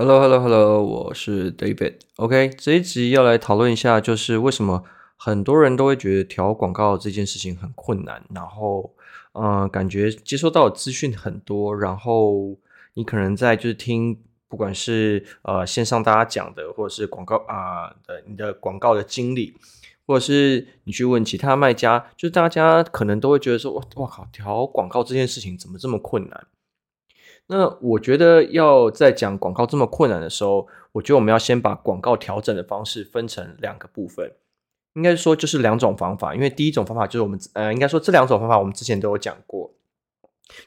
[0.00, 1.96] Hello，Hello，Hello，我是 David。
[2.16, 4.82] OK，这一集要来讨论一下，就是为什么
[5.14, 8.94] 很多人都会觉得调广告这件事情很困难，然后，
[9.34, 12.56] 嗯、感觉接收到的资讯很多，然后
[12.94, 14.18] 你可能在就是听，
[14.48, 19.54] 不管是呃线上大家讲的，或者是广告啊的、你的广告的经历，
[20.06, 26.46] 或者是你去问其他卖家，就是大家可能都会觉得说，哇靠，调广告这件事情怎么这么困难？
[27.52, 34.32] 那我觉得要在讲广告这么困难的时候，我觉得我们要先把广告调整的方式分成两个部分，
[34.94, 36.32] 应该说就是两种方法。
[36.32, 39.74] 因为第一种方法就是我们呃，应该说这两种方法我们之前都有讲过，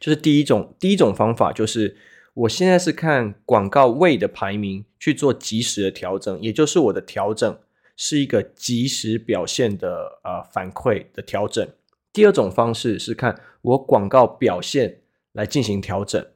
[0.00, 1.96] 就是第一种第一种方法就是
[2.34, 7.56] 我现在是看广告位的排名去做及时的调整，也就是我的调整
[7.96, 11.64] 是一个即时表现的呃反馈的调整。
[12.12, 16.26] 第二种方式是看我广告表现来进行调整。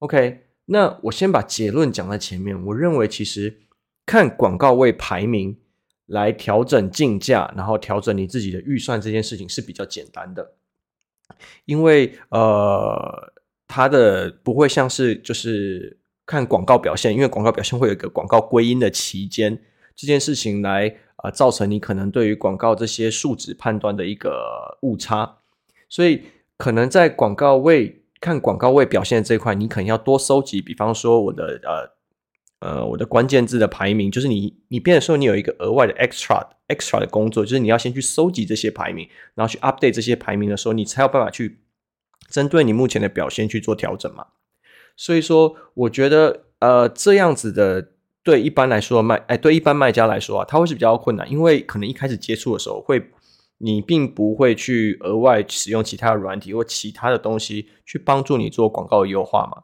[0.00, 2.66] OK，那我先把结论讲在前面。
[2.66, 3.62] 我认为其实
[4.04, 5.56] 看广告位排名
[6.04, 10.52] 来调整竞价，然后调整你自己的预算这件事情是比较简单的，
[11.64, 13.32] 因为呃，
[13.66, 19.58] 它的不会像是就是看广告表现，因为广告表现会有一个广告归因的期间，
[19.94, 25.38] 这件事情来啊、呃、造成你可能对于广告这些数值判断的一个误差，
[25.88, 26.24] 所以
[26.58, 28.02] 可能在广告位。
[28.20, 31.60] 看广告位表现的这一块，你可能要多收集，比方说我的
[32.60, 41.60] 呃呃我的关键字的排名，就是你你变的时候，你有一个额外的 extra extra 的工作，就是你要先去收集这些排名，然后去 update 这些排名的时候，你才有办法去
[42.30, 44.26] 针对你目前的表现去做调整嘛。
[44.96, 47.90] 所以说，我觉得呃这样子的
[48.22, 53.10] 对一般来说卖哎对一般卖家来说啊，他会是比较困难，因为可能一开始接触的时候会。
[53.58, 59.62] 你并不会去额外使用其他的软体或其他的东西去帮助你做广告优化嘛？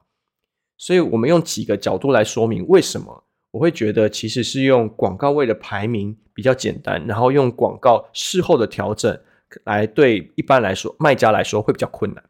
[0.79, 9.21] 所以我们用几个角度来说明为什么我会觉得其实是用广告位的排名比较简单，然后用广告事后的调整
[9.65, 12.25] 来对一般来说卖家来说会比较困难。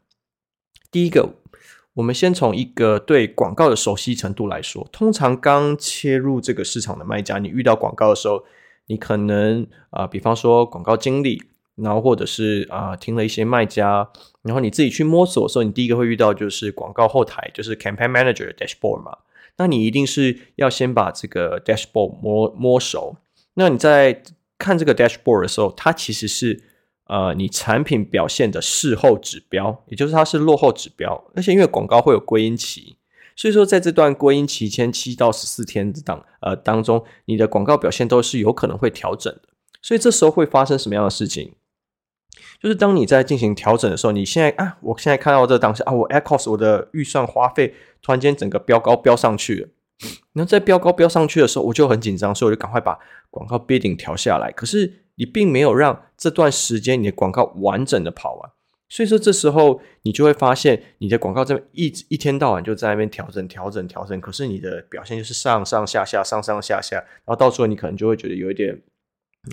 [0.91, 1.29] 第一个，
[1.93, 8.43] 我们先从一个对广告的熟悉程度来说，通常刚切入这个市场的卖家，你遇到广告的时候，
[8.87, 11.41] 你可能啊、比方说广告经理。
[11.75, 14.07] 然后或者是啊、听了一些卖家，
[14.43, 19.17] 然后你自己去摸索的时候，你第一个会遇到就是广告后台，就是 Campaign Manager 的 Dashboard 嘛。
[19.57, 23.17] 那你一定是要先把这个 Dashboard 摸摸熟。
[23.55, 24.23] 那你在
[24.57, 26.63] 看这个 Dashboard 的时候，它其实是
[27.05, 31.23] 呃你产品表现的事后指标，也就是它是落后指标。
[31.35, 32.97] 而且因为广告会有归因期，
[33.35, 39.41] 所以说在这段归因期前七到十四天当呃当中，你的广告表现都是有可能会调整的。
[39.81, 41.53] 所以这时候会发生什么样的事情？
[42.61, 49.69] 就是当你在进行调整的时候，你现在啊，我现在看到这当下啊，我 ad cost 我的预算花费突然间整个飙高飙上去了。
[50.33, 52.97] 然后在飙高飙上去的时候，我就很紧张，所以我就赶快把
[53.29, 54.51] 广告 bidding 调下来。
[54.51, 58.51] 可是你并没有让这段时间你的广告完整的跑完，
[58.89, 68.81] 所以说这时候你就会发现你的广告这边一直一天到晚就在那边调整调整调整，可是你的表现就是上上下下上上下下，然后到时候你可能就会觉得有一点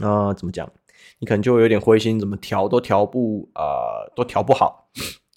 [0.01, 0.71] 啊、怎么讲？
[1.19, 4.89] 你可能就会有点灰心，怎么调都调不呃，都调不好，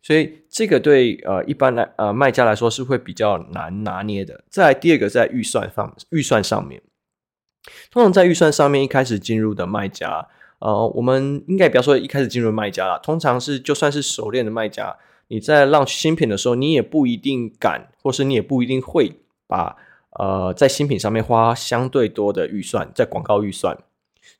[0.01, 4.43] 所以这个对呃一般来呃卖家来说是会比较难拿捏的。
[4.49, 6.81] 再来第二个在预算上，预算上面，
[7.91, 10.27] 通常在预算上面一开始进入的卖家，
[10.59, 14.95] 呃，我们应该不要说一开始进入卖家啦，通常是就算是熟练的卖家，
[15.27, 19.75] 你在 launch 新品的时候，你也不一定敢，或是你也不一定会把
[20.19, 23.77] 呃在新品上面花相对多的预算，在广告预算。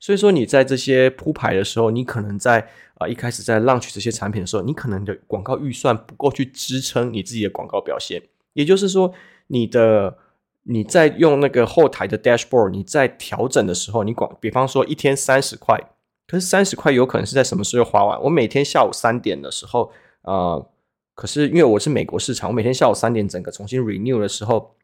[0.04, 8.22] 所以说你在这些铺排的时候，你可能在啊、一开始在 launch 这些产品的时候，你可能的广告预算不够去支撑你自己的广告表现。
[8.52, 9.14] 也就是说，
[9.46, 10.18] 你的
[10.64, 15.74] 你在用那个后台的 dashboard，你在调整的时候，你广比方说一天三十块，
[16.26, 18.20] 可是三十块有可能是在什么时候花完？
[18.24, 19.90] 我每天下午三点的时候
[20.20, 20.70] 啊、呃，
[21.14, 24.76] 可是因为我是美国市场，我每天下午三点整个重新 renew 的时候，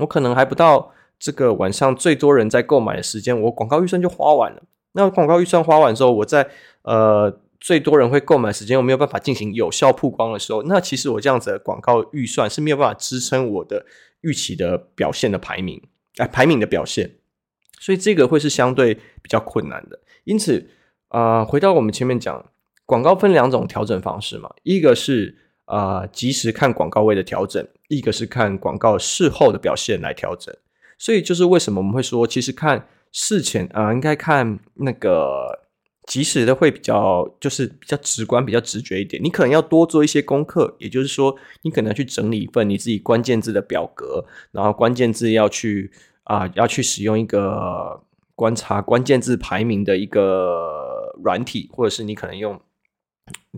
[0.00, 0.94] 我可能还不到。
[1.22, 4.60] 这个晚上最多人在购买的时间，我广告预算就花完了。
[4.94, 6.50] 那广告预算花完之后，我在
[6.82, 13.86] 呃最多人会购买时间，我没有办法进行有效曝光的时候，那其实我这样子的广告预算是没有办法支撑我的
[14.22, 15.80] 预期的表现的排名，
[16.16, 17.18] 哎、排名的表现。
[17.78, 20.00] 所以这个会是相对比较困难的。
[20.24, 20.70] 因此，
[21.06, 22.44] 啊、呃，回到我们前面讲，
[22.84, 25.36] 广告分两种调整方式嘛，一个是
[25.66, 30.52] 啊、呃、即时看广告位的调整，一个是看广告事后的表现来调整。
[31.02, 35.58] 所以就是为什么我们会说，其实看事前啊、应该看那个
[36.06, 39.20] 及时的会比较就是比较直观、比较直觉一点。
[39.20, 45.90] 你可能要多做一些功课，也就是说，你可能要去整理一份你自己关键字的表格，然后关键字要去
[46.22, 48.00] 啊、要去使用一个
[48.36, 52.60] 观察关键字排名的一个软体，或者是你可能用，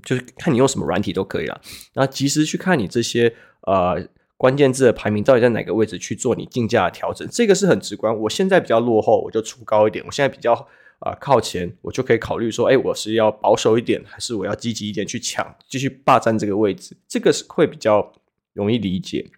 [0.02, 1.60] 就是看你用什么软体都可以了。
[1.92, 3.34] 然后及时去看你这些
[3.66, 4.08] 呃。
[4.36, 7.26] 关键字的排名到底在哪个位置去做你竞价的调整？
[7.30, 8.16] 这个是很直观。
[8.20, 10.52] 我现在比较落后，我就出高一点；我现在比较
[11.00, 16.96] 啊、靠前，我就可以考虑说，哎，我是要保守一点，还是我要积极一点去抢，继续霸占这个位置？
[17.06, 18.12] 这个是会比较
[18.54, 19.30] 容易理解。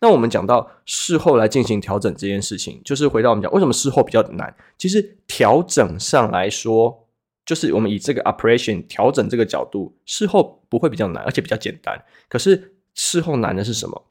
[0.00, 4.54] 那我们讲到事后来进行调整这件事情，就是回到我们讲为什么事后比较难？
[4.78, 7.06] 其实调整上来说，
[7.44, 12.02] 就是我们以这个 operation 调整这个角度，事后不会比较难，而且比较简单。
[12.30, 14.06] 可是事后难的是什么？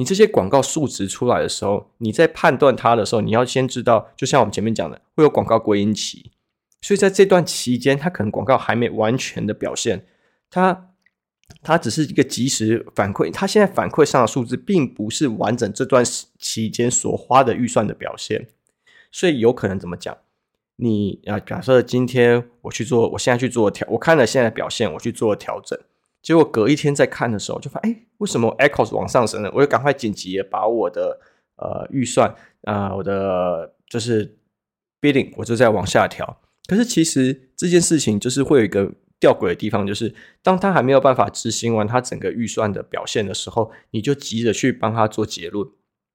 [0.00, 6.30] 你这些广告数值出来的时候，你在判断它的时候，你要先知道，就像我们前面讲的，会有广告归因期，
[6.80, 10.06] 所以在这段期间，它可能广告还没完全的表现，
[10.48, 10.88] 它
[11.62, 16.02] 它只是一个即时反馈，它现在反馈上的数字，并不是完整这段
[16.38, 18.48] 期间所花的预算的表现，
[19.12, 20.16] 所以有可能怎么讲？
[20.76, 25.78] 你啊，假设今天我去做，我现在去做调，我看了现在的表现，我去做调整。
[26.22, 29.50] 结果隔一天再看的时候，就发现哎，为什么 Echoes 往上升了？
[29.54, 31.18] 我就赶快紧急把我的
[31.56, 34.36] 呃预算啊、我的就是
[35.00, 36.40] bidding，我就在往下调。
[36.66, 45.66] 可是其实这件事情就是会有一个吊诡的地方，就是当他还没有办法执行完他整个预算的表现的时候，你就急着去帮他做结论，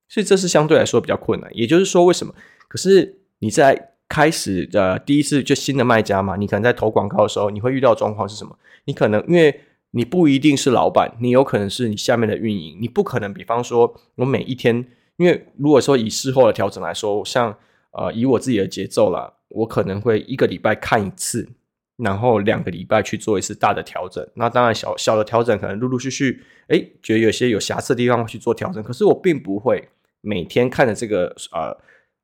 [0.07, 1.49] 所以这是相对来说比较困难。
[1.55, 2.33] 也就是说，为什么？
[2.67, 8.57] 可是你在开始的第一次就新的卖家嘛，你可能在投广告的时候，你会遇到状况是什么？
[8.85, 9.61] 你可能因为
[9.97, 13.33] 你不一定是老板，你有可能是你下面的运营，你不可能。
[13.33, 17.57] 比方说，我每一天，因为如果说以事后的调整来说，像
[17.91, 21.47] 呃以我自己的节奏啦，我可能会一个礼拜看一次，
[21.95, 24.21] 然后两个礼拜去做一次大的调整。
[24.33, 28.83] 那当然小小的调整可能陆陆续续，诶，觉得有些有瑕疵的地方会去做调整。
[28.83, 29.87] 可是我并不会
[30.19, 31.77] 每天看着这个呃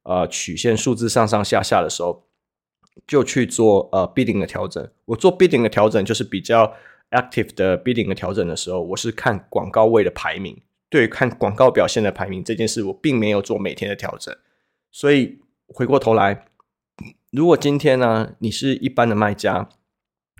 [0.03, 2.27] 呃曲线数字上上下下的时候，
[3.07, 4.85] 就去做呃 b 点的调整。
[5.05, 6.73] 我做 b 点的调整就是比较。
[7.11, 14.33] Active 的 bidding 的调整的时候，我是看广告位的排名，对，看广告表现的排名这件事，我并没有做每天的调整。
[14.91, 16.45] 所以回过头来，
[17.31, 19.67] 如果今天呢，你是一般的卖家，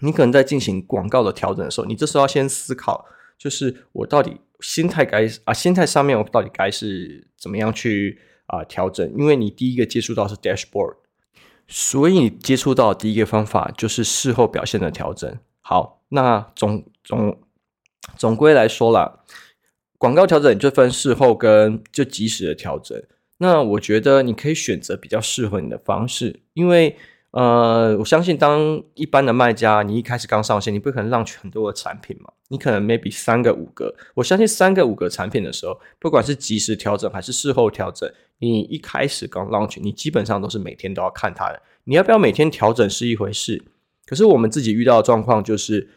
[0.02, 3.06] 你可能在进行广告的调整的时候，你这时候要先思考，
[3.38, 9.06] 就是我到底心态该啊，心态上面我到底该是怎么样去啊调整？
[9.18, 10.96] 因为你第一个接触到是 dashboard，
[11.68, 15.38] 所以你接触到第一个方法就是事后表现的调整。
[15.60, 16.01] 好。
[16.14, 17.40] 那总总
[18.18, 19.20] 总归来说啦，
[19.98, 23.02] 广告调整就分事后跟就及时的调整。
[23.38, 26.98] 那我觉得你可以选择比较适合你的方式，因为
[27.32, 33.96] 呃，我相信当一般的卖家，你一开始刚上线，你不可能 launch 很多的产品嘛，你可能 maybe 三个五个。
[34.16, 41.62] 我相信三个五个产品的时候，不管是及时调整还是事后调整，你一开始刚 launch，你基本上都是每天都要看它的。
[41.86, 43.64] 你要不要每天调整是一回事，
[44.06, 45.90] 可是我们自己遇到的状况就是。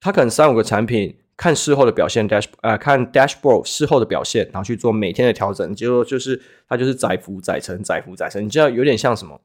[0.00, 8.44] 他可能三五个产品看事后的表现，dash 呃看 dashboard 事后的表现，然后去做每天的调整，结果就是他就是载浮载沉，载浮载沉。
[8.44, 9.40] 你知道有点像什么？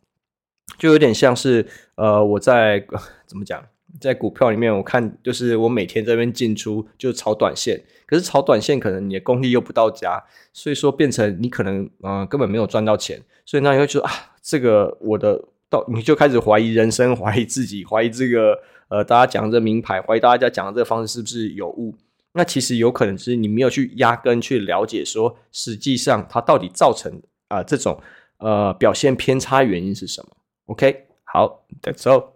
[0.78, 1.66] 就有点像是
[1.96, 2.86] 呃我在
[3.28, 3.64] 怎么讲，
[4.00, 14.12] 在股票里面我看就是我每天这边进出就炒短线，可是炒短线可能你的功力又不到家，所以说变成你可能呃根本没有赚到钱，所以那你会觉得啊
[14.42, 18.58] 这个我的到你就开始怀疑人生，怀疑自己，怀疑这个。
[18.96, 21.94] 呃，大家讲这名牌，怀疑大家讲的这个方式是不是有误？
[22.32, 28.02] 那其实有可能是你没有去压根去了解，说实际上它到底造成啊、这种
[28.38, 30.30] 呃表现偏差原因是什么
[30.68, 32.35] ？OK，好，That's all。